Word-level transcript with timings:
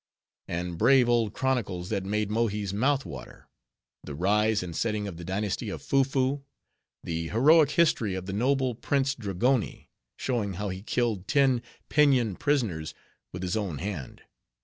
And 0.47 0.79
brave 0.79 1.07
old 1.07 1.31
chronicles, 1.33 1.89
that 1.89 2.03
made 2.03 2.31
Mohi's 2.31 2.73
mouth 2.73 3.05
water:— 3.05 3.47
"The 4.03 4.15
Rise 4.15 4.63
and 4.63 4.75
Setting 4.75 5.07
of 5.07 5.17
the 5.17 5.23
Dynasty 5.23 5.69
of 5.69 5.83
Foofoo." 5.83 6.41
"The 7.03 7.27
Heroic 7.27 7.69
History 7.69 8.15
of 8.15 8.25
the 8.25 8.33
Noble 8.33 8.73
Prince 8.73 9.13
Dragoni; 9.13 9.89
showing 10.17 10.53
how 10.53 10.69
he 10.69 10.81
killed 10.81 11.27
ten 11.27 11.61
Pinioned 11.87 12.39
Prisoners 12.39 12.95
with 13.31 13.43
his 13.43 13.55
Own 13.55 13.77
Hand." 13.77 14.23